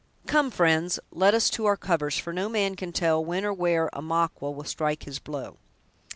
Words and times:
Come, 0.25 0.49
friends: 0.49 0.99
let 1.11 1.35
us 1.35 1.47
to 1.51 1.67
our 1.67 1.77
covers, 1.77 2.17
for 2.17 2.33
no 2.33 2.49
man 2.49 2.73
can 2.75 2.91
tell 2.91 3.23
when 3.23 3.45
or 3.45 3.53
where 3.53 3.87
a 3.93 4.01
Maqua 4.01 4.49
will 4.49 4.63
strike 4.63 5.03
his 5.03 5.19
blow." 5.19 5.57